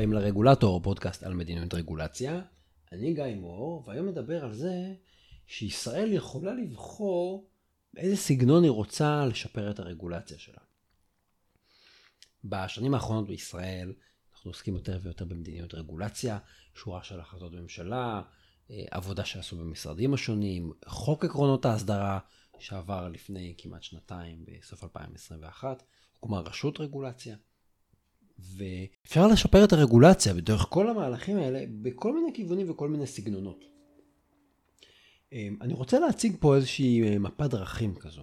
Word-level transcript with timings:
הבאים 0.00 0.12
לרגולטור, 0.12 0.82
פודקאסט 0.82 1.22
על 1.22 1.34
מדיניות 1.34 1.74
רגולציה. 1.74 2.40
אני 2.92 3.14
גיא 3.14 3.34
מור, 3.34 3.84
והיום 3.86 4.08
נדבר 4.08 4.44
על 4.44 4.52
זה 4.52 4.94
שישראל 5.46 6.12
יכולה 6.12 6.54
לבחור 6.54 7.48
באיזה 7.94 8.16
סגנון 8.16 8.62
היא 8.62 8.70
רוצה 8.70 9.26
לשפר 9.26 9.70
את 9.70 9.78
הרגולציה 9.78 10.38
שלה. 10.38 10.62
בשנים 12.44 12.94
האחרונות 12.94 13.26
בישראל 13.26 13.92
אנחנו 14.32 14.50
עוסקים 14.50 14.74
יותר 14.74 14.98
ויותר 15.02 15.24
במדיניות 15.24 15.74
רגולציה, 15.74 16.38
שורה 16.74 17.02
של 17.02 17.20
החלטות 17.20 17.52
ממשלה, 17.52 18.22
אה, 18.70 18.84
עבודה 18.90 19.24
שעשו 19.24 19.56
במשרדים 19.56 20.14
השונים, 20.14 20.72
חוק 20.86 21.24
עקרונות 21.24 21.64
ההסדרה 21.64 22.18
שעבר 22.58 23.08
לפני 23.08 23.54
כמעט 23.58 23.82
שנתיים 23.82 24.44
בסוף 24.44 24.84
2021, 24.84 25.82
הוקמה 26.20 26.40
רשות 26.40 26.80
רגולציה. 26.80 27.36
ואפשר 28.56 29.26
לשפר 29.26 29.64
את 29.64 29.72
הרגולציה 29.72 30.34
בדרך 30.34 30.66
כל 30.68 30.88
המהלכים 30.88 31.36
האלה 31.36 31.64
בכל 31.82 32.14
מיני 32.14 32.34
כיוונים 32.34 32.70
וכל 32.70 32.88
מיני 32.88 33.06
סגנונות. 33.06 33.64
אמ, 35.32 35.56
אני 35.60 35.74
רוצה 35.74 36.00
להציג 36.00 36.36
פה 36.40 36.56
איזושהי 36.56 37.02
אה, 37.02 37.18
מפת 37.18 37.50
דרכים 37.50 37.94
כזו. 37.94 38.22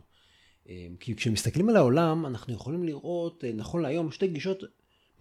אמ, 0.70 0.96
כי 1.00 1.16
כשמסתכלים 1.16 1.70
על 1.70 1.76
העולם, 1.76 2.26
אנחנו 2.26 2.54
יכולים 2.54 2.84
לראות, 2.84 3.44
אה, 3.44 3.52
נכון 3.54 3.82
להיום, 3.82 4.12
שתי 4.12 4.28
גישות 4.28 4.64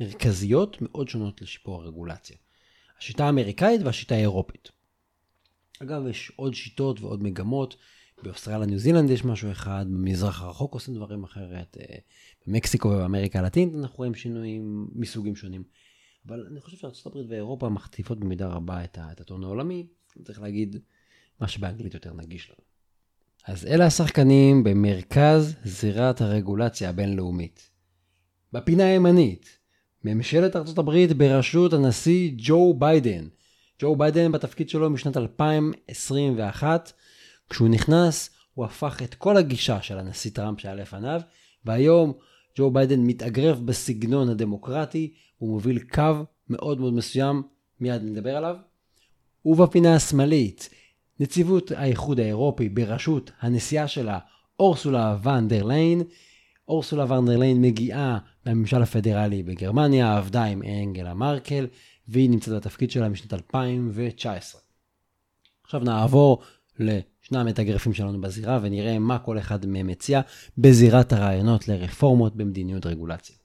מרכזיות 0.01 0.77
מאוד 0.81 1.09
שונות 1.09 1.43
לשיפור 1.43 1.83
הרגולציה. 1.83 2.37
השיטה 2.99 3.27
האמריקאית 3.27 3.81
והשיטה 3.85 4.15
האירופית. 4.15 4.69
אגב, 5.83 6.07
יש 6.07 6.33
עוד 6.37 6.55
שיטות 6.55 7.01
ועוד 7.01 7.23
מגמות. 7.23 7.77
באוסטרליה, 8.23 8.67
ניו 8.67 8.79
זילנד 8.79 9.11
יש 9.11 9.25
משהו 9.25 9.51
אחד, 9.51 9.87
במזרח 9.89 10.43
הרחוק 10.43 10.75
עושים 10.75 10.95
דברים 10.95 11.25
אחרת, 11.25 11.77
אה, 11.81 11.97
במקסיקו 12.47 12.89
ובאמריקה 12.89 13.39
הלטינית 13.39 13.75
אנחנו 13.75 13.97
רואים 13.97 14.15
שינויים 14.15 14.89
מסוגים 14.95 15.37
שונים. 15.37 15.63
אבל 16.27 16.47
אני 16.51 16.61
חושב 16.61 16.77
שארצות 16.77 17.07
הברית 17.07 17.27
ואירופה 17.29 17.69
מחטיפות 17.69 18.21
במידה 18.21 18.47
רבה 18.47 18.85
את 18.85 19.21
הטון 19.21 19.45
העולמי, 19.45 19.87
צריך 20.25 20.41
להגיד, 20.41 20.77
מה 21.41 21.49
שבאנגלית 21.49 21.95
יותר 21.95 22.15
נגיש 22.15 22.51
לנו. 22.51 22.67
אז 23.47 23.67
אלה 23.67 23.87
השחקנים 23.87 24.65
במרכז 24.65 25.55
זירת 25.65 26.21
הרגולציה 26.21 26.89
הבינלאומית. 26.89 27.71
בפינה 28.53 28.85
הימנית, 28.85 29.59
ממשלת 30.05 30.57
ארצות 30.57 30.79
הברית 30.79 31.13
בראשות 31.13 31.73
הנשיא 31.73 32.31
ג'ו 32.37 32.75
ביידן. 32.75 33.27
ג'ו 33.83 33.97
ביידן 33.97 34.33
בתפקיד 34.33 34.69
שלו 34.69 34.91
משנת 34.91 35.17
2021, 35.17 36.93
כשהוא 37.51 37.69
נכנס, 37.69 38.31
הוא 38.55 38.65
הפך 38.65 39.03
את 39.03 39.15
כל 39.15 39.37
הגישה 39.37 39.83
של 39.83 39.99
הנשיא 39.99 40.31
טראמפ 40.31 40.61
שהיה 40.61 40.75
לפניו, 40.75 41.21
והיום 41.65 42.13
ג'ו 42.59 42.71
ביידן 42.71 43.01
מתאגרף 43.01 43.59
בסגנון 43.59 44.29
הדמוקרטי, 44.29 45.13
הוא 45.39 45.51
מוביל 45.51 45.79
קו 45.79 46.25
מאוד 46.49 46.81
מאוד 46.81 46.93
מסוים, 46.93 47.43
מיד 47.81 48.03
נדבר 48.03 48.37
עליו. 48.37 48.57
ובפינה 49.45 49.95
השמאלית, 49.95 50.69
נציבות 51.21 51.71
האיחוד 51.71 52.21
האירופי 52.21 52.69
בראשות 52.69 53.31
הנשיאה 53.41 53.89
שלה, 53.89 54.19
אורסולה 54.61 55.17
ואן 55.23 55.49
ליין. 55.51 56.03
אורסולה 56.69 57.05
ואן 57.09 57.29
ליין 57.29 57.63
מגיעה 57.63 58.19
מהממשל 58.47 58.83
הפדרלי 58.83 59.43
בגרמניה, 59.43 60.17
עבדה 60.17 60.45
עם 60.45 60.63
אנגלה 60.63 61.15
מרקל, 61.15 61.67
והיא 62.09 62.31
נמצאת 62.31 62.55
בתפקיד 62.55 62.91
שלה 62.91 63.09
משנת 63.09 63.35
2019. 63.35 64.61
עכשיו 65.65 65.81
נעבור 65.81 66.43
לשני 67.27 67.39
המתאגרפים 67.39 67.93
שלנו 67.93 68.21
בזירה 68.21 68.59
ונראה 68.63 68.99
מה 68.99 69.19
כל 69.19 69.39
אחד 69.39 69.67
מהם 69.67 69.87
מציע 69.87 70.21
בזירת 70.59 71.13
הרעיונות 71.13 71.69
לרפורמות 71.69 72.37
במדיניות 72.37 72.87
רגולציה. 72.87 73.37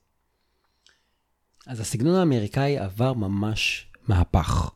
אז 1.66 1.80
הסגנון 1.80 2.14
האמריקאי 2.14 2.78
עבר 2.78 3.12
ממש 3.12 3.86
מהפך. 4.08 4.70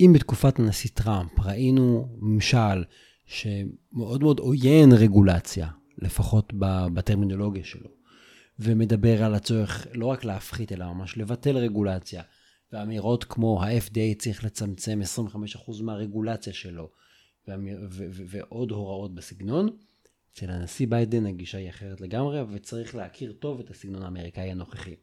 אם 0.00 0.12
בתקופת 0.14 0.58
הנשיא 0.58 0.90
טראמפ 0.94 1.40
ראינו 1.40 2.16
ממשל 2.20 2.84
שמאוד 3.26 4.22
מאוד 4.22 4.38
עוין 4.38 4.92
רגולציה, 4.92 5.68
לפחות 5.98 6.52
בטרמינולוגיה 6.94 7.64
שלו, 7.64 7.90
ומדבר 8.58 9.24
על 9.24 9.34
הצורך 9.34 9.86
לא 9.94 10.06
רק 10.06 10.24
להפחית, 10.24 10.72
אלא 10.72 10.92
ממש 10.92 11.18
לבטל 11.18 11.56
רגולציה, 11.56 12.22
ואמירות 12.72 13.24
כמו 13.24 13.62
ה-FDA 13.62 14.18
צריך 14.18 14.44
לצמצם 14.44 15.00
25% 15.68 15.82
מהרגולציה 15.82 16.52
שלו, 16.52 16.90
ועוד 18.26 18.70
הוראות 18.70 19.14
בסגנון. 19.14 19.76
אצל 20.32 20.50
הנשיא 20.50 20.86
ביידן 20.86 21.26
הגישה 21.26 21.58
היא 21.58 21.70
אחרת 21.70 22.00
לגמרי, 22.00 22.42
וצריך 22.50 22.94
להכיר 22.94 23.32
טוב 23.32 23.60
את 23.60 23.70
הסגנון 23.70 24.02
האמריקאי 24.02 24.50
הנוכחי. 24.50 24.94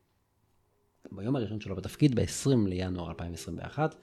ביום 1.12 1.36
הראשון 1.36 1.62
שלו 1.62 1.76
בתפקיד, 1.76 2.16
ב-20 2.16 2.68
לינואר 2.68 3.10
2021, 3.10 3.96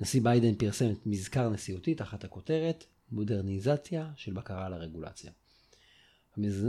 נשיא 0.00 0.22
ביידן 0.22 0.54
פרסם 0.54 0.90
את 0.90 1.06
מזכר 1.06 1.48
נשיאותי 1.48 1.94
תחת 1.94 2.24
הכותרת 2.24 2.84
מודרניזציה 3.12 4.10
של 4.16 4.32
בקרה 4.32 4.66
על 4.66 4.72
הרגולציה. 4.72 5.30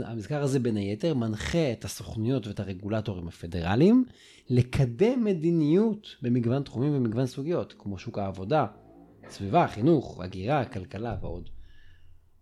המזכר 0.04 0.42
הזה 0.42 0.58
בין 0.58 0.76
היתר 0.76 1.14
מנחה 1.14 1.72
את 1.72 1.84
הסוכנויות 1.84 2.46
ואת 2.46 2.60
הרגולטורים 2.60 3.28
הפדרליים 3.28 4.04
לקדם 4.48 5.24
מדיניות 5.24 6.16
במגוון 6.22 6.62
תחומים 6.62 6.94
ומגוון 6.94 7.26
סוגיות, 7.26 7.74
כמו 7.78 7.98
שוק 7.98 8.18
העבודה, 8.18 8.66
סביבה, 9.30 9.68
חינוך, 9.68 10.20
הגירה, 10.20 10.64
כלכלה 10.64 11.16
ועוד. 11.20 11.48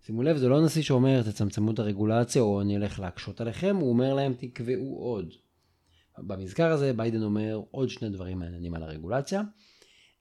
שימו 0.07 0.23
לב, 0.23 0.37
זה 0.37 0.49
לא 0.49 0.65
נשיא 0.65 0.83
שאומר 0.83 1.23
תצמצמו 1.23 1.71
את 1.71 1.79
הרגולציה 1.79 2.43
או 2.43 2.61
אני 2.61 2.77
אלך 2.77 3.01
להקשות 3.01 3.41
עליכם, 3.41 3.77
הוא 3.77 3.89
אומר 3.91 4.15
להם 4.15 4.35
תקבעו 4.35 4.97
עוד. 4.99 5.35
במזכר 6.19 6.71
הזה 6.71 6.93
ביידן 6.93 7.23
אומר 7.23 7.61
עוד 7.71 7.89
שני 7.89 8.11
דברים 8.11 8.39
מעניינים 8.39 8.75
על 8.75 8.83
הרגולציה. 8.83 9.43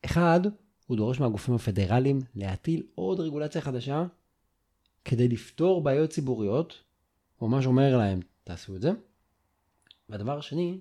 אחד, 0.05 0.39
הוא 0.87 0.97
דורש 0.97 1.19
מהגופים 1.19 1.53
הפדרליים 1.53 2.19
להטיל 2.35 2.83
עוד 2.95 3.19
רגולציה 3.19 3.61
חדשה 3.61 4.05
כדי 5.05 5.27
לפתור 5.27 5.83
בעיות 5.83 6.09
ציבוריות, 6.09 6.73
הוא 7.37 7.49
ממש 7.49 7.65
אומר 7.65 7.97
להם, 7.97 8.19
תעשו 8.43 8.75
את 8.75 8.81
זה. 8.81 8.91
והדבר 10.09 10.37
השני, 10.37 10.79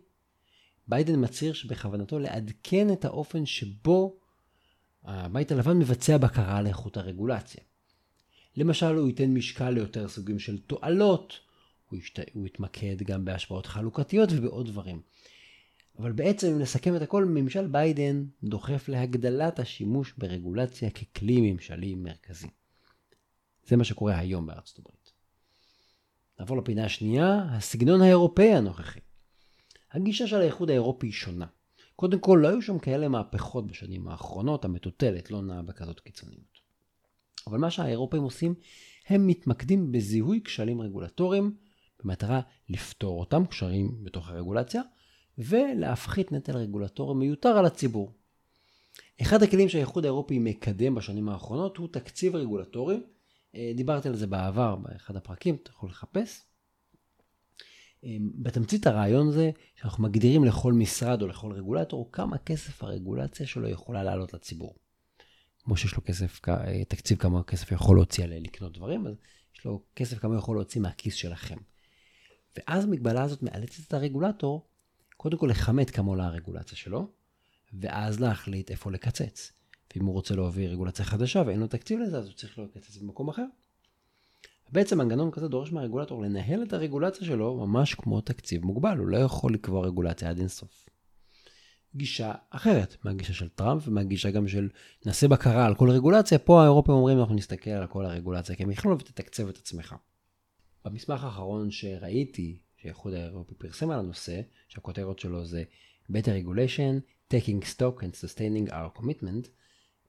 ביידן 0.89 1.25
מצהיר 1.25 1.53
שבכוונתו 1.53 2.19
לעדכן 2.19 2.93
את 2.93 3.05
האופן 3.05 3.47
שבו 3.47 4.22
הבית 5.05 5.53
הלבן 5.53 5.79
מבצע 5.79 6.19
בקרה 6.19 6.59
על 6.59 6.67
איכות 6.67 6.97
הרגולציה. 6.97 7.61
למשל, 8.57 8.95
הוא 8.95 9.09
ייתן 9.09 9.35
משקל 9.35 9.71
ליותר 9.71 10.09
סוגים 10.09 10.39
של 10.39 10.59
תועלות, 10.59 11.41
הוא, 11.89 11.99
ישת... 11.99 12.21
הוא 12.35 12.47
יתמקד 12.47 13.03
גם 13.03 13.25
בהשפעות 13.25 13.67
חלוקתיות 13.67 14.29
ובעוד 14.33 14.67
דברים. 14.67 15.01
אבל 15.99 16.13
בעצם, 16.13 16.47
אם 16.53 16.59
נסכם 16.59 16.97
את 16.97 17.03
הכל, 17.03 17.25
ממשל 17.25 17.67
ביידן 17.67 18.25
דוחף 18.43 18.89
להגדלת 18.89 19.59
השימוש 19.59 20.13
ברגולציה 20.19 20.91
ככלי 20.91 21.53
ממשלי 21.53 21.95
מרכזי. 21.95 22.49
זה 23.67 23.77
מה 23.77 23.85
שקורה 23.85 24.19
היום 24.19 24.47
בארצות 24.47 24.79
הברית. 24.79 25.13
נעבור 26.41 26.57
לפינה 26.57 26.85
השנייה, 26.85 27.43
הסגנון 27.51 28.03
האירופאי 28.03 28.55
הנוכחי. 28.55 29.01
הגישה 29.93 30.27
של 30.27 30.41
האיחוד 30.41 30.71
האירופי 30.71 31.07
היא 31.07 31.13
שונה. 31.13 31.47
קודם 32.03 32.19
כל, 32.19 32.39
לא 32.43 32.49
היו 32.49 32.63
שם 32.63 32.79
כאלה 32.79 33.09
מהפכות 33.09 33.67
בשנים 33.67 34.09
האחרונות, 34.09 34.65
המטוטלת 34.65 35.31
לא 35.31 35.43
נעה 35.43 35.63
בכזאת 35.63 36.01
קיצוניות. 36.01 36.59
אבל 37.47 37.59
מה 37.59 37.71
שהאירופאים 37.71 38.23
עושים, 38.23 38.55
הם 39.09 39.27
מתמקדים 39.27 39.93
בזיהוי 39.93 40.41
כשלים 40.45 40.81
רגולטוריים, 40.81 41.57
במטרה 42.03 42.41
לפתור 42.69 43.21
אותם, 43.21 43.47
קשרים 43.47 44.05
בתוך 44.05 44.29
הרגולציה, 44.29 44.83
ולהפחית 45.39 46.33
נטל 46.33 46.57
רגולטורי 46.57 47.15
מיותר 47.15 47.49
על 47.49 47.67
הציבור. 47.67 48.13
אחד 49.23 49.43
הכלים 49.43 49.69
שהאיחוד 49.69 50.05
האירופי 50.05 50.39
מקדם 50.39 50.95
בשנים 50.95 51.29
האחרונות 51.29 51.77
הוא 51.77 51.89
תקציב 51.93 52.37
רגולטורי. 52.37 53.01
אה, 53.55 53.73
דיברתי 53.77 54.09
על 54.09 54.17
זה 54.17 54.27
בעבר 54.27 54.77
באחד 54.77 55.17
הפרקים, 55.17 55.55
אתה 55.55 55.71
יכול 55.71 55.89
לחפש. 55.89 56.52
אמ, 58.05 58.31
בתמצית 58.35 58.87
הרעיון 58.87 59.31
זה 59.31 59.51
שאנחנו 59.75 60.03
מגדירים 60.03 60.45
לכל 60.45 60.73
משרד 60.73 61.23
או 61.23 61.27
לכל 61.27 61.53
רגולטור 61.53 62.09
כמה 62.13 62.39
כסף 62.39 62.83
הרגולציה 62.83 63.47
שלו 63.47 63.69
יכולה 63.69 64.03
לעלות 64.03 64.35
לציבור. 64.35 64.75
כמו 65.65 65.77
שיש 65.77 65.95
לו 65.95 66.05
כסף, 66.05 66.41
אה, 66.49 66.85
תקציב 66.85 67.19
כמה 67.19 67.43
כסף 67.43 67.73
יכול 67.73 67.97
להוציא 67.97 68.25
עליה 68.25 68.41
לקנות 68.41 68.73
דברים, 68.73 69.07
אז 69.07 69.15
יש 69.59 69.65
לו 69.65 69.83
כסף 69.97 70.19
כמה 70.19 70.37
יכול 70.37 70.57
להוציא 70.57 70.81
מהכיס 70.81 71.15
שלכם. 71.15 71.57
ואז 72.57 72.85
המגבלה 72.85 73.23
הזאת 73.23 73.43
מאלצת 73.43 73.89
את 73.89 73.95
הרגולטור, 73.95 74.67
קודם 75.17 75.39
כל 75.39 75.47
לכמת 75.47 75.91
כמה 75.91 76.09
עולה 76.09 76.27
הרגולציה 76.27 76.79
שלו, 76.79 77.09
ואז 77.73 78.21
להחליט 78.21 78.71
איפה 78.71 78.91
לקצץ. 78.91 79.53
ואם 79.97 80.05
הוא 80.05 80.15
רוצה 80.15 80.35
להוביל 80.35 80.71
רגולציה 80.71 81.05
חדשה 81.05 81.43
ואין 81.47 81.61
לו 81.61 81.67
תקציב 81.67 82.01
לזה, 82.01 82.19
אז 82.19 82.27
הוא 82.27 82.35
צריך 82.35 82.59
לקצץ 82.59 82.97
במקום 82.97 83.29
אחר. 83.29 83.45
בעצם 84.73 84.99
מנגנון 84.99 85.31
כזה 85.31 85.49
דורש 85.49 85.73
מהרגולטור 85.73 86.23
לנהל 86.23 86.63
את 86.63 86.73
הרגולציה 86.73 87.27
שלו 87.27 87.67
ממש 87.67 87.95
כמו 87.95 88.21
תקציב 88.21 88.65
מוגבל, 88.65 88.99
הוא 88.99 89.07
לא 89.07 89.17
יכול 89.17 89.55
לקבוע 89.55 89.87
רגולציה 89.87 90.31
עד 90.31 90.39
אינסוף. 90.39 90.87
גישה 91.97 92.33
אחרת 92.51 92.97
מהגישה 93.05 93.33
של 93.33 93.49
טראמפ 93.49 93.89
ומהגישה 93.89 94.31
גם 94.31 94.49
של 94.49 94.69
נעשה 95.07 95.29
בקרה 95.29 95.67
על 95.67 95.75
כל 95.75 95.91
רגולציה, 95.91 96.39
פה 96.39 96.63
האירופים 96.63 96.95
אומרים 96.95 97.19
אנחנו 97.19 97.35
נסתכל 97.35 97.71
על 97.71 97.87
כל 97.87 98.05
הרגולציה 98.05 98.57
כמכלול 98.57 98.95
ותתקצב 98.95 99.49
את 99.49 99.57
עצמך. 99.57 99.95
במסמך 100.85 101.25
האחרון 101.25 101.71
שראיתי 101.71 102.59
שהאיחוד 102.77 103.15
האירופי 103.15 103.55
פרסם 103.55 103.91
על 103.91 103.99
הנושא, 103.99 104.41
שהכותרת 104.69 105.19
שלו 105.19 105.45
זה 105.45 105.65
Better 106.11 106.45
Regulation, 106.45 107.01
Taking 107.35 107.65
Stock 107.65 108.03
and 108.03 108.15
Sustaining 108.15 108.71
Our 108.71 109.01
Commitment. 109.01 109.49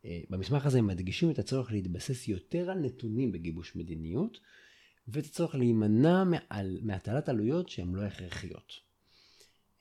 אה, 0.05 0.21
במסמך 0.29 0.65
הזה 0.65 0.77
הם 0.77 0.87
מדגישים 0.87 1.31
את 1.31 1.39
הצורך 1.39 1.71
להתבסס 1.71 2.27
יותר 2.27 2.71
על 2.71 2.79
נתונים 2.79 3.31
בגיבוש 3.31 3.75
מדיניות, 3.75 4.39
ואת 5.07 5.25
הצורך 5.25 5.55
להימנע 5.55 6.23
מהטלת 6.81 7.29
עלויות 7.29 7.69
שהן 7.69 7.93
לא 7.95 8.01
הכרחיות. 8.01 8.73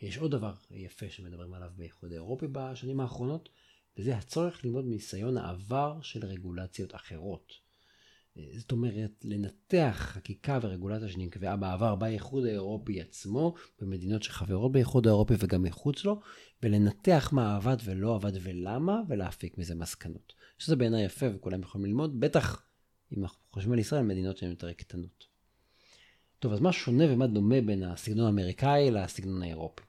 יש 0.00 0.18
עוד 0.18 0.30
דבר 0.30 0.54
יפה 0.70 1.10
שמדברים 1.10 1.54
עליו 1.54 1.70
באיחוד 1.76 2.12
האירופי 2.12 2.46
בשנים 2.52 3.00
האחרונות, 3.00 3.48
וזה 3.96 4.16
הצורך 4.16 4.64
ללמוד 4.64 4.84
מניסיון 4.84 5.36
העבר 5.36 5.98
של 6.02 6.26
רגולציות 6.26 6.94
אחרות. 6.94 7.52
זאת 8.36 8.72
אומרת, 8.72 9.24
לנתח 9.24 9.96
חקיקה 9.98 10.58
ורגולציה 10.62 11.08
שנקבעה 11.08 11.56
בעבר 11.56 11.94
באיחוד 11.94 12.46
האירופי 12.46 13.00
עצמו, 13.00 13.54
במדינות 13.80 14.22
שחברות 14.22 14.72
באיחוד 14.72 15.06
האירופי 15.06 15.34
וגם 15.38 15.62
מחוץ 15.62 16.04
לו, 16.04 16.20
ולנתח 16.62 17.28
מה 17.32 17.56
עבד 17.56 17.76
ולא 17.84 18.14
עבד 18.14 18.32
ולמה, 18.42 19.00
ולהפיק 19.08 19.58
מזה 19.58 19.74
מסקנות. 19.74 20.32
שזה 20.58 20.76
בעיניי 20.76 21.04
יפה 21.04 21.26
וכולם 21.34 21.62
יכולים 21.62 21.86
ללמוד, 21.86 22.20
בטח 22.20 22.62
אם 23.16 23.22
אנחנו 23.22 23.38
חושבים 23.52 23.72
על 23.72 23.78
ישראל, 23.78 24.02
מדינות 24.02 24.36
שהן 24.36 24.50
יותר 24.50 24.72
קטנות. 24.72 25.26
טוב, 26.38 26.52
אז 26.52 26.60
מה 26.60 26.72
שונה 26.72 27.04
ומה 27.08 27.26
דומה 27.26 27.60
בין 27.60 27.82
הסגנון 27.82 28.26
האמריקאי 28.26 28.90
לסגנון 28.90 29.42
האירופי? 29.42 29.82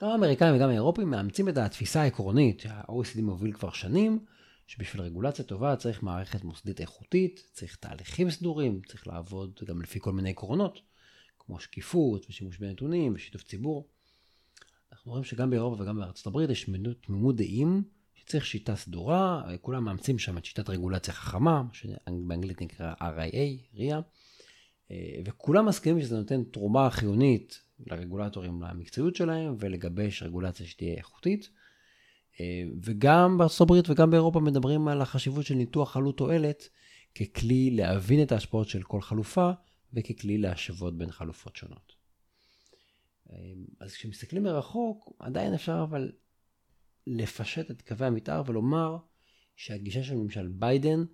גם 0.00 0.08
האמריקאים 0.08 0.56
וגם 0.56 0.68
האירופים 0.68 1.10
מאמצים 1.10 1.48
את 1.48 1.58
התפיסה 1.58 2.02
העקרונית 2.02 2.60
שה-OECD 2.60 3.22
מוביל 3.22 3.52
כבר 3.52 3.72
שנים, 3.72 4.24
שבשביל 4.66 5.02
רגולציה 5.02 5.44
טובה 5.44 5.76
צריך 5.76 6.02
מערכת 6.02 6.44
מוסדית 6.44 6.80
איכותית, 6.80 7.46
צריך 7.52 7.76
תהליכים 7.76 8.30
סדורים, 8.30 8.80
צריך 8.88 9.06
לעבוד 9.06 9.60
גם 9.64 9.82
לפי 9.82 10.00
כל 10.00 10.12
מיני 10.12 10.30
עקרונות, 10.30 10.80
כמו 11.38 11.60
שקיפות 11.60 12.26
ושימוש 12.28 12.58
בנתונים 12.58 13.14
ושיתוף 13.14 13.42
ציבור. 13.42 13.88
אנחנו 14.92 15.10
רואים 15.10 15.24
שגם 15.24 15.50
באירופה 15.50 15.82
וגם 15.82 15.96
בארצות 15.96 16.26
הברית 16.26 16.50
יש 16.50 16.70
תמימות 17.00 17.36
דעים 17.36 17.82
שצריך 18.14 18.46
שיטה 18.46 18.76
סדורה, 18.76 19.42
כולם 19.60 19.84
מאמצים 19.84 20.18
שם 20.18 20.38
את 20.38 20.44
שיטת 20.44 20.70
רגולציה 20.70 21.14
חכמה, 21.14 21.62
שבאנגלית 21.72 22.62
נקרא 22.62 22.94
RIA, 23.00 23.76
RIA, 23.76 23.94
וכולם 25.24 25.66
מסכימים 25.66 26.02
שזה 26.02 26.16
נותן 26.16 26.44
תרומה 26.44 26.90
חיונית 26.90 27.62
לרגולטורים 27.86 28.62
למקצועיות 28.62 29.16
שלהם 29.16 29.56
ולגבש 29.58 30.22
רגולציה 30.22 30.66
שתהיה 30.66 30.94
איכותית. 30.94 31.50
אה, 32.40 32.64
וגם 32.82 33.38
בארצות 33.38 33.60
הברית 33.60 33.90
וגם 33.90 34.10
באירופה 34.10 34.40
מדברים 34.40 34.88
על 34.88 35.02
החשיבות 35.02 35.46
של 35.46 35.54
ניתוח 35.54 35.96
עלות 35.96 36.16
תועלת 36.16 36.68
ככלי 37.14 37.70
להבין 37.70 38.22
את 38.22 38.32
ההשפעות 38.32 38.68
של 38.68 38.82
כל 38.82 39.00
חלופה 39.00 39.50
וככלי 39.92 40.38
להשוות 40.38 40.98
בין 40.98 41.10
חלופות 41.10 41.56
שונות. 41.56 41.92
אה, 43.30 43.36
אז 43.80 43.92
כשמסתכלים 43.92 44.42
מרחוק, 44.42 45.16
עדיין 45.18 45.54
אפשר 45.54 45.84
אבל 45.90 46.12
לפשט 47.06 47.70
את 47.70 47.82
קווי 47.82 48.06
המתאר 48.06 48.42
ולומר 48.46 48.96
שהגישה 49.56 50.02
של 50.02 50.14
ממשל 50.14 50.48
ביידן 50.48 51.04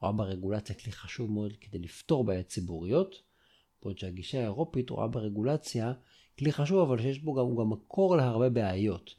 רואה 0.00 0.12
ברגולציה 0.12 0.74
כלי 0.76 0.92
חשוב 0.92 1.30
מאוד 1.30 1.52
כדי 1.60 1.78
לפתור 1.78 2.24
בעיות 2.24 2.46
ציבוריות, 2.46 3.22
בעוד 3.82 3.98
שהגישה 3.98 4.38
האירופית 4.38 4.90
רואה 4.90 5.06
ברגולציה 5.06 5.92
כלי 6.38 6.52
חשוב 6.52 6.80
אבל 6.80 7.02
שיש 7.02 7.18
בו 7.18 7.34
גם, 7.34 7.56
גם 7.56 7.70
מקור 7.70 8.16
להרבה 8.16 8.50
בעיות. 8.50 9.14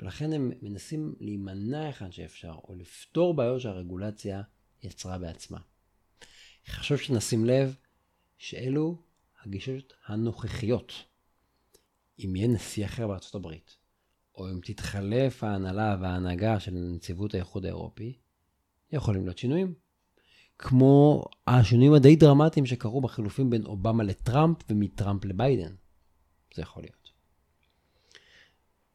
ולכן 0.00 0.32
הם 0.32 0.52
מנסים 0.62 1.14
להימנע 1.20 1.84
היכן 1.84 2.12
שאפשר, 2.12 2.54
או 2.68 2.74
לפתור 2.74 3.34
בעיות 3.34 3.60
שהרגולציה 3.60 4.42
יצרה 4.82 5.18
בעצמה. 5.18 5.58
חשוב 6.68 6.98
שנשים 6.98 7.44
לב 7.44 7.76
שאלו 8.38 9.02
הגישות 9.42 9.92
הנוכחיות. 10.06 10.92
אם 12.18 12.36
יהיה 12.36 12.48
נשיא 12.48 12.84
אחר 12.84 13.08
בארצות 13.08 13.34
הברית, 13.34 13.76
או 14.34 14.50
אם 14.50 14.60
תתחלף 14.64 15.44
ההנהלה 15.44 15.96
וההנהגה 16.00 16.60
של 16.60 16.70
נציבות 16.74 17.34
האיחוד 17.34 17.64
האירופי, 17.64 18.18
יכולים 18.92 19.24
להיות 19.24 19.38
שינויים. 19.38 19.74
כמו 20.58 21.24
השינויים 21.46 21.92
הדי 21.94 22.16
דרמטיים 22.16 22.66
שקרו 22.66 23.00
בחילופים 23.00 23.50
בין 23.50 23.66
אובמה 23.66 24.04
לטראמפ 24.04 24.56
ומטראמפ 24.70 25.24
לביידן. 25.24 25.74
זה 26.54 26.62
יכול 26.62 26.82
להיות. 26.82 27.10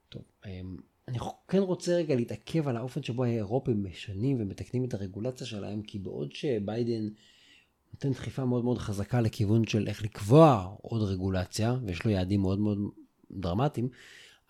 טוב, 0.10 0.24
אמ, 0.46 0.78
אני 1.08 1.18
כן 1.48 1.58
רוצה 1.58 1.96
רגע 1.96 2.16
להתעכב 2.16 2.68
על 2.68 2.78
האופן 2.78 3.04
שבו 3.04 3.24
האירופים 3.24 3.84
משנים 3.84 4.38
ומתקנים 4.40 4.86
את 4.86 4.94
הרגולציה 4.94 5.48
שלהם, 5.48 5.82
כי 5.82 6.00
בעוד 6.00 6.32
שביידן 6.32 7.10
נותן 7.94 8.12
דחיפה 8.12 8.46
מאוד 8.46 8.64
מאוד 8.64 8.78
חזקה 8.78 9.22
לכיוון 9.22 9.68
של 9.68 9.88
איך 9.88 10.04
לקבוע 10.04 10.76
עוד 10.82 11.02
רגולציה, 11.02 11.76
ויש 11.86 12.06
לו 12.06 12.12
יעדים 12.12 12.42
מאוד 12.42 12.60
מאוד 12.60 12.78
דרמטיים, 13.32 13.90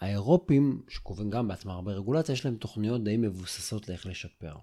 האירופים, 0.02 0.82
שקובעים 0.90 1.30
גם 1.30 1.48
בעצמם 1.48 1.72
הרבה 1.72 1.92
רגולציה, 1.92 2.34
יש 2.34 2.46
להם 2.46 2.56
תוכניות 2.56 3.04
די 3.04 3.18
מבוססות 3.18 3.90
לאיך 3.90 4.06
לשפר. 4.06 4.56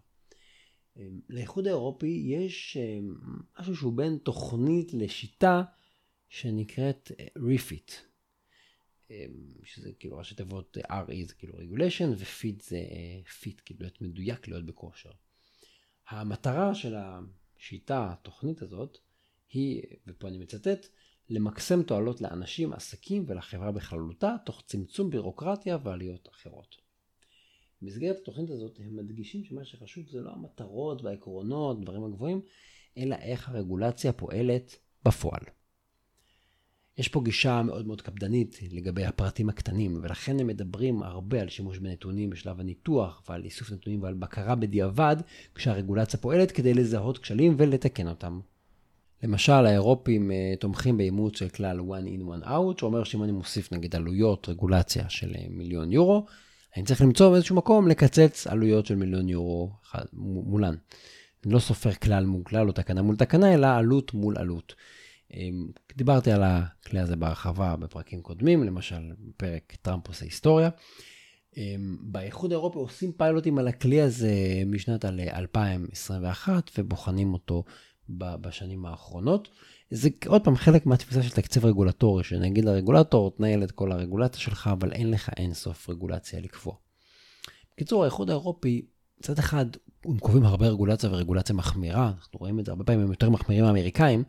לאיחוד 1.29 1.67
האירופי 1.67 2.25
יש 2.27 2.77
אה, 2.81 2.99
משהו 3.61 3.77
שהוא 3.77 3.93
בין 3.93 4.19
תוכנית 4.23 4.95
לשיטה 4.95 5.63
שנקראת 6.29 7.13
אה, 7.21 7.27
refit. 7.37 7.93
אמ, 7.93 8.08
שזה 9.65 9.93
כאילו 9.93 10.19
ראשי 10.19 10.35
תיבות 10.35 10.79
אה, 10.91 11.03
RE 11.03 11.27
זה 11.29 11.35
כאילו 11.35 11.55
regulation 11.55 12.09
ו-fit 12.17 12.63
זה 12.63 12.79
fit, 13.43 13.61
כאילו 13.65 13.81
להיות 13.81 14.01
מדויק, 14.01 14.49
להיות 14.49 14.67
בכושר. 14.67 15.11
המטרה 16.09 16.75
של 16.75 16.95
השיטה, 16.97 18.13
התוכנית 18.13 18.63
הזאת, 18.63 18.99
היא, 19.53 19.83
ופה 20.07 20.29
אני 20.29 20.39
מצטט, 20.39 20.87
למקסם 21.31 21.83
תועלות 21.83 22.21
לאנשים, 22.21 22.73
עסקים 22.73 23.25
ולחברה 23.27 23.73
בכללותה, 23.73 24.37
תוך 24.47 24.63
צמצום 24.67 25.11
בירוקרטיה 25.11 25.79
ועליות 25.83 26.29
אחרות. 26.29 26.77
במסגרת 27.83 28.17
התוכנית 28.17 28.51
הזאת 28.51 28.79
הם 28.81 28.97
מדגישים 28.97 29.45
שמה 29.45 29.65
שחשוב 29.65 30.09
זה 30.09 30.21
לא 30.21 30.31
המטרות 30.31 31.03
והעקרונות, 31.03 31.81
דברים 31.81 32.05
הגבוהים, 32.05 32.41
אלא 32.99 33.17
איך 33.17 33.49
הרגולציה 33.49 34.13
פועלת 34.13 34.79
בפועל. 35.05 35.43
יש 36.99 37.09
פה 37.09 37.21
גישה 37.25 37.63
מאוד 37.63 37.87
מאוד 37.87 38.03
קפדנית 38.03 38.59
לגבי 38.71 39.05
הפרטים 39.05 39.49
הקטנים, 39.49 40.01
ולכן 40.03 40.41
הם 40.41 40.47
מדברים 40.47 41.03
הרבה 41.03 41.41
על 41.41 41.49
שימוש 41.49 41.79
בנתונים 41.79 42.31
בשלב 42.31 42.61
הניתוח, 42.61 43.23
ועל 43.29 43.45
איסוף 43.45 43.73
נתונים 43.73 44.03
ועל 44.03 44.15
בקרה 44.15 44.55
בדיעבד, 44.55 45.17
כשהרגולציה 45.55 46.21
פועלת 46.21 46.51
כדי 46.51 46.75
לזהות 46.75 47.19
כשלים 47.19 47.55
ולתקן 47.59 48.09
אותם. 48.09 48.41
למשל, 49.23 49.53
האירופים 49.53 50.31
uh, 50.31 50.61
תומכים 50.61 50.97
באימוץ 50.97 51.39
של 51.39 51.49
כלל 51.49 51.81
one 51.81 52.07
in 52.07 52.45
one 52.45 52.47
out, 52.47 52.81
שאומר 52.81 53.05
שאם 53.05 53.25
אני 53.25 53.33
מוסיף 53.33 53.73
נגיד 53.73 53.97
עלויות 53.97 54.49
רגולציה 54.49 55.09
של 55.09 55.31
uh, 55.31 55.39
מיליון 55.51 55.93
יורו, 55.93 56.27
אני 56.77 56.85
צריך 56.85 57.03
למצוא 57.03 57.31
באיזשהו 57.31 57.57
מקום 57.57 57.89
לקצץ 57.89 58.47
עלויות 58.47 58.87
של 58.87 58.95
מיליון 58.95 59.29
יורו 59.29 59.71
מולן. 60.13 60.75
אני 61.45 61.53
לא 61.53 61.59
סופר 61.59 61.93
כלל 61.93 62.27
מול 62.27 62.43
כלל 62.45 62.69
או 62.69 62.73
תקנה 62.73 63.03
מול 63.03 63.17
תקנה, 63.17 63.55
אלא 63.55 63.67
עלות 63.67 64.15
מול 64.15 64.39
עלות. 64.39 64.75
דיברתי 65.97 66.31
על 66.31 66.43
הכלי 66.43 67.01
הזה 67.01 67.17
בהרחבה 67.17 67.77
בפרקים 67.77 68.23
קודמים, 68.23 68.65
למשל 68.65 69.13
בפרק 69.29 69.77
טראמפ 69.83 70.09
עושה 70.09 70.25
היסטוריה. 70.25 70.71
אמ, 71.57 71.97
באיחוד 72.01 72.53
האירופי 72.53 72.79
עושים 72.79 73.13
פיילוטים 73.13 73.59
על 73.59 73.69
הכלי 73.69 74.01
הזה 74.01 74.33
משנת 74.67 75.05
2021 75.05 76.71
ובוחנים 76.79 77.33
אותו 77.33 77.65
בשנים 78.09 78.87
האחרונות. 78.87 79.49
זה 79.91 80.09
עוד 80.27 80.45
פעם 80.45 80.57
חלק 80.57 80.87
מהתפיסה 80.87 81.23
של 81.23 81.31
תקציב 81.31 81.67
רגולטורי, 81.67 82.25
שנגיד 82.25 82.65
לרגולטור, 82.65 83.31
תנהל 83.37 83.63
את 83.63 83.71
כל 83.71 83.93
הרגולציה 83.93 84.41
שלך, 84.41 84.71
אבל 84.73 84.93
אין 84.93 85.11
לך 85.11 85.31
אין 85.37 85.55
סוף 85.55 85.89
רגולציה 85.91 86.41
לקבוע. 86.41 86.75
בקיצור, 87.73 88.03
האיחוד 88.03 88.31
האירופי, 88.31 88.87
מצד 89.19 89.39
אחד, 89.39 89.67
הם 90.05 90.19
קובעים 90.19 90.45
הרבה 90.45 90.69
רגולציה 90.69 91.11
ורגולציה 91.11 91.55
מחמירה, 91.55 92.13
אנחנו 92.19 92.39
רואים 92.39 92.61
את 92.61 92.65
זה 92.65 92.73
הרבה 92.73 92.85
פעמים, 92.85 93.01
הם 93.01 93.11
יותר 93.11 93.31
מחמירים 93.31 93.65
מהאמריקאים, 93.65 94.25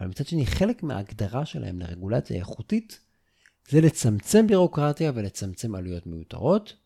אבל 0.00 0.08
מצד 0.08 0.26
שני, 0.26 0.46
חלק 0.46 0.82
מההגדרה 0.82 1.46
שלהם 1.46 1.80
לרגולציה 1.80 2.36
איכותית, 2.36 3.00
זה 3.68 3.80
לצמצם 3.80 4.46
בירוקרטיה 4.46 5.12
ולצמצם 5.14 5.74
עלויות 5.74 6.06
מיותרות, 6.06 6.76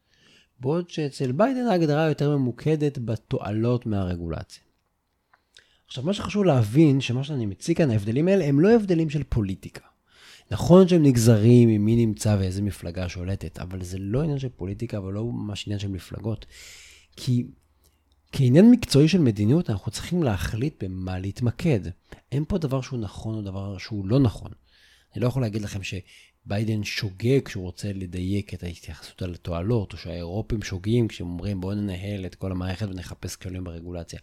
בעוד 0.61 0.91
שאצל 0.91 1.33
ביידן 1.33 1.67
ההגדרה 1.67 2.09
יותר 2.09 2.37
ממוקדת 2.37 2.99
בתועלות 2.99 3.87
מהרגולציה. 3.87 4.63
עכשיו, 5.87 6.05
מה 6.05 6.13
שחשוב 6.13 6.45
להבין, 6.45 7.01
שמה 7.01 7.25
שאני 7.25 7.47
מציג 7.47 7.77
כאן, 7.77 7.91
ההבדלים 7.91 8.29
האלה 8.29 8.45
הם 8.45 8.61
לא 8.61 8.71
הבדלים 8.71 9.11
של 9.11 9.23
פוליטיקה. 9.23 9.85
נכון 10.51 10.89
שהם 10.89 11.03
נגזרים 11.03 11.69
ממי 11.69 12.07
נמצא 12.07 12.37
ואיזה 12.41 12.63
מפלגה 12.63 13.09
שולטת, 13.09 13.59
אבל 13.59 13.83
זה 13.85 13.99
לא 13.99 14.23
עניין 14.23 14.39
של 14.39 14.49
פוליטיקה 14.49 15.01
ולא 15.01 15.25
ממש 15.25 15.67
עניין 15.67 15.79
של 15.79 15.89
מפלגות. 15.89 16.47
כי 17.17 17.47
כעניין 18.37 18.71
מקצועי 18.71 19.09
של 19.09 19.19
מדיניות, 19.19 19.71
אנחנו 19.71 19.91
צריכים 19.91 20.23
להחליט 20.23 20.85
במה 20.85 21.19
להתמקד. 21.19 21.81
אין 22.33 22.45
פה 22.49 22.59
דבר 22.59 22.81
שהוא 22.81 22.99
נכון 22.99 23.35
או 23.35 23.43
דבר 23.43 23.79
שהוא 23.79 24.07
לא 24.07 24.21
נכון. 24.21 24.51
אני 25.15 25.23
לא 25.23 25.27
יכול 25.27 25.43
להגיד 25.43 25.63
לכם 25.63 25.81
שביידן 25.83 26.85
שוגה 26.85 27.41
כשהוא 27.45 27.65
רוצה 27.65 27.93
לדייק 27.93 28.55
את 28.55 28.63
ההתייחסות 28.63 29.23
על 29.23 29.35
התועלות, 29.35 29.93
או 29.93 29.99
שהאירופים 29.99 30.63
שוגים 30.63 31.09
כשהם 31.09 31.27
אומרים 31.27 31.61
בואו 31.61 31.75
ננהל 31.75 32.27
את 32.27 32.35
כל 32.35 32.53
המערכת 32.53 32.89
ונחפש 32.89 33.37
כלים 33.37 33.65
ברגולציה. 33.65 34.21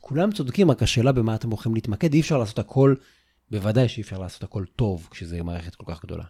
כולם 0.00 0.32
צודקים, 0.32 0.70
רק 0.70 0.82
השאלה 0.82 1.12
במה 1.12 1.34
אתם 1.34 1.50
הולכים 1.50 1.74
להתמקד, 1.74 2.14
אי 2.14 2.20
אפשר 2.20 2.38
לעשות 2.38 2.58
הכל, 2.58 2.94
בוודאי 3.50 3.88
שאי 3.88 4.02
אפשר 4.02 4.18
לעשות 4.18 4.42
הכל 4.42 4.64
טוב 4.76 5.08
כשזה 5.10 5.42
מערכת 5.42 5.74
כל 5.74 5.84
כך 5.88 6.04
גדולה. 6.04 6.24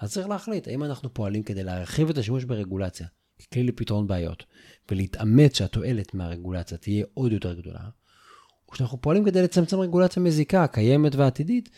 אז 0.00 0.12
צריך 0.12 0.28
להחליט 0.28 0.68
האם 0.68 0.84
אנחנו 0.84 1.14
פועלים 1.14 1.42
כדי 1.42 1.64
להרחיב 1.64 2.10
את 2.10 2.18
השימוש 2.18 2.44
ברגולציה 2.44 3.06
ככלי 3.40 3.62
לפתרון 3.62 4.06
בעיות, 4.06 4.44
ולהתאמץ 4.90 5.58
שהתועלת 5.58 6.14
מהרגולציה 6.14 6.78
תהיה 6.78 7.04
עוד 7.14 7.32
יותר 7.32 7.54
גדולה, 7.54 7.88
או 8.68 8.74
שאנחנו 8.74 9.00
פועלים 9.00 9.24
כדי 9.24 9.42
לצמצם 9.42 9.78
רגולציה 9.78 10.22
מזיקה, 10.22 10.66
קיימת 10.66 11.14
ועתידית, 11.14 11.70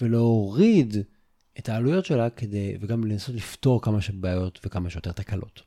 ולהוריד 0.00 0.96
את 1.58 1.68
העלויות 1.68 2.04
שלה 2.04 2.30
כדי, 2.30 2.76
וגם 2.80 3.04
לנסות 3.04 3.34
לפתור 3.34 3.82
כמה 3.82 4.00
שבעיות 4.00 4.60
וכמה 4.64 4.90
שיותר 4.90 5.12
תקלות. 5.12 5.62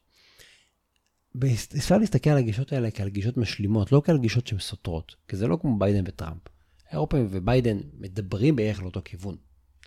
אפשר 1.77 1.97
להסתכל 1.97 2.29
על 2.29 2.37
הגישות 2.37 2.73
האלה 2.73 2.91
כעל 2.91 3.09
גישות 3.09 3.37
משלימות, 3.37 3.91
לא 3.91 4.01
כעל 4.05 4.17
גישות 4.17 4.47
שהן 4.47 4.59
סותרות, 4.59 5.15
כי 5.27 5.37
זה 5.37 5.47
לא 5.47 5.57
כמו 5.61 5.79
ביידן 5.79 6.03
וטראמפ. 6.07 6.41
האירופאים 6.89 7.27
וביידן 7.31 7.77
מדברים 7.93 8.55
בערך 8.55 8.81
לאותו 8.81 9.01
כיוון. 9.05 9.35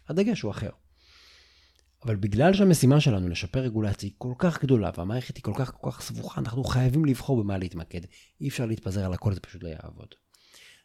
הדגש 0.08 0.40
הוא 0.40 0.50
אחר. 0.50 0.70
אבל 2.04 2.16
בגלל 2.16 2.54
שהמשימה 2.54 3.00
שלנו 3.00 3.28
לשפר 3.28 3.60
רגולציה 3.60 4.06
היא 4.06 4.14
כל 4.18 4.32
כך 4.38 4.62
גדולה 4.62 4.90
והמערכת 4.96 5.36
היא 5.36 5.44
כל 5.44 5.52
כך 5.56 5.72
כל 5.80 5.90
כך 5.90 6.00
סבוכה, 6.00 6.40
אנחנו 6.40 6.64
חייבים 6.64 7.04
לבחור 7.04 7.42
במה 7.42 7.58
להתמקד. 7.58 8.00
אי 8.40 8.48
אפשר 8.48 8.66
להתפזר 8.66 9.04
על 9.04 9.12
הכל, 9.12 9.34
זה 9.34 9.40
פשוט 9.40 9.62
לא 9.62 9.68
יעבוד. 9.68 10.08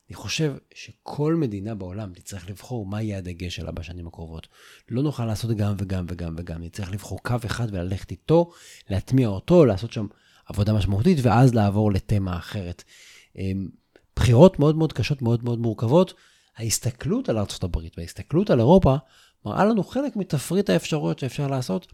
אני 0.10 0.16
חושב 0.16 0.54
שכל 0.74 1.36
מדינה 1.36 1.76
בעולם 1.76 2.14
תצטרך 2.14 2.50
לבחור 2.50 2.86
מה 2.86 3.02
יהיה 3.02 3.18
הדגש 3.18 3.56
שלה 3.56 3.72
בשנים 3.72 4.08
הקרובות. 4.08 4.48
לא 4.90 5.04
נוכל 5.04 5.26
לעשות 5.26 5.58
גם 5.58 5.76
וגם 5.78 6.06
וגם 6.10 6.36
וגם, 6.38 6.64
נצטרך 6.64 6.92
לבחור 6.92 7.20
קו 7.24 7.36
אחד 7.46 7.68
וללכת 7.72 8.12
איתו, 8.12 8.52
להטמיע 8.90 9.28
אותו, 9.28 9.66
לעשות 9.66 9.92
שם 9.92 10.08
עבודה 10.46 10.74
משמעותית, 10.74 11.18
ואז 11.22 11.54
לעבור 11.54 11.92
לתמה 11.92 12.38
אחרת. 12.38 12.84
אמ, 13.38 13.70
בחירות 14.16 14.60
מאוד 14.60 14.76
מאוד 14.76 14.94
קשות, 14.94 15.22
מאוד 15.22 15.44
מאוד 15.44 15.60
מורכבות. 15.60 16.14
ההסתכלות 16.58 17.30
על 17.30 17.38
ארה"ב 17.38 17.78
וההסתכלות 17.98 18.50
על 18.50 18.60
אירופה 18.60 18.96
מראה 19.46 19.66
לנו 19.66 19.84
חלק 19.84 20.16
מתפריט 20.16 20.70
האפשרויות 20.70 21.20
שאפשר 21.20 21.48
לעשות. 21.48 21.88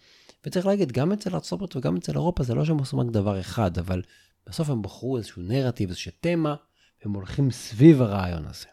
וצריך 0.46 0.65
להגיד, 0.65 0.91
גם 0.91 1.12
אצל 1.12 1.29
ארה"ב 1.29 1.63
וגם 1.75 1.98
אצל 1.98 2.12
אירופה 2.12 2.44
זה 2.44 2.56
לא 2.56 2.65
שהם 2.65 2.77
עושים 2.77 3.00
רק 3.00 3.08
דבר 3.08 3.39
אחד, 3.39 3.77
אבל 3.77 4.01
בסוף 4.48 4.70
הם 4.70 4.82
בחרו 4.82 5.18
איזשהו 5.18 5.41
נרטיב, 5.41 5.89
איזושהי 5.89 6.12
תמה, 6.22 6.56
והם 7.01 7.13
הולכים 7.13 7.51
סביב 7.51 8.01
הרעיון 8.01 8.46
הזה. 8.46 8.68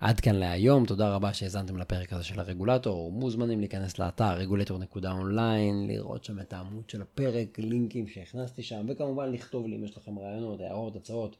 עד 0.00 0.20
כאן 0.20 0.34
להיום, 0.34 0.86
תודה 0.86 1.14
רבה 1.14 1.34
שהאזנתם 1.34 1.76
לפרק 1.76 2.12
הזה 2.12 2.24
של 2.24 2.40
הרגולטור. 2.40 3.12
מוזמנים 3.12 3.60
להיכנס 3.60 3.98
לאתר 3.98 4.40
regulator.online, 4.40 5.88
לראות 5.88 6.24
שם 6.24 6.40
את 6.40 6.52
העמוד 6.52 6.90
של 6.90 7.02
הפרק, 7.02 7.58
לינקים 7.58 8.08
שהכנסתי 8.08 8.62
שם, 8.62 8.86
וכמובן 8.88 9.32
לכתוב 9.32 9.66
לי 9.66 9.76
אם 9.76 9.84
יש 9.84 9.96
לכם 9.96 10.18
רעיונות, 10.18 10.60
הערות, 10.60 10.96
הצעות, 10.96 11.36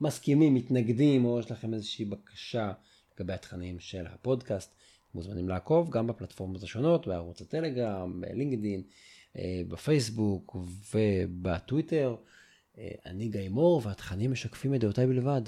מסכימים, 0.00 0.54
מתנגדים, 0.54 1.24
או 1.24 1.40
יש 1.40 1.50
לכם 1.50 1.74
איזושהי 1.74 2.04
בקשה 2.04 2.72
לגבי 3.14 3.32
התכנים 3.32 3.80
של 3.80 4.06
הפודקאסט. 4.06 4.74
מוזמנים 5.16 5.48
לעקוב 5.48 5.90
גם 5.90 6.06
בפלטפורמות 6.06 6.62
השונות, 6.62 7.06
בערוץ 7.06 7.40
הטלגרם, 7.40 8.20
בלינקדאין, 8.20 8.82
אה, 9.36 9.62
בפייסבוק 9.68 10.56
ובטוויטר. 10.94 12.16
אה, 12.78 12.90
אני 13.06 13.28
גיא 13.28 13.48
מור, 13.48 13.80
והתכנים 13.84 14.32
משקפים 14.32 14.74
את 14.74 14.80
דעותיי 14.80 15.06
בלבד. 15.06 15.42